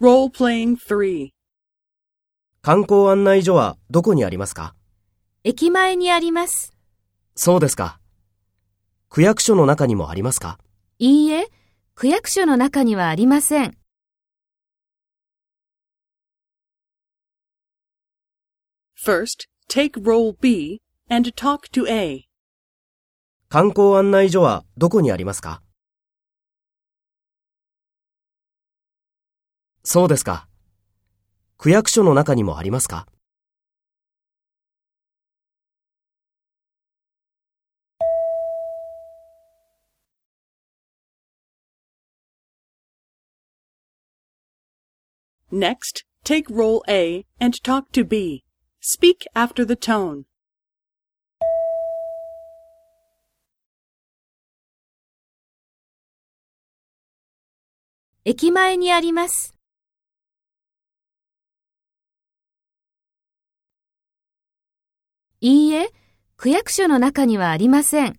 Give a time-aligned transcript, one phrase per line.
[0.00, 1.30] Role-playing 3.
[2.62, 4.76] 観光案内所はどこにありますか？
[5.42, 6.72] 駅前にあります。
[7.34, 7.98] そうですか。
[9.08, 10.60] 区役所の中にもありますか？
[11.00, 11.48] いいえ、
[11.96, 13.76] 区役所の中にはありません。
[18.96, 20.80] First, take role B
[21.10, 22.28] and talk to A.
[23.48, 25.60] 観光案内所はどこにありますか？
[29.90, 30.46] そうですか。
[31.56, 33.06] 区役所の中にもありますか
[45.50, 48.44] Next, take role A and talk to B.
[48.82, 50.24] Speak after the tone.
[58.26, 59.57] 駅前にあります。
[65.40, 65.90] いいえ、
[66.36, 68.18] 区役所の中にはありません。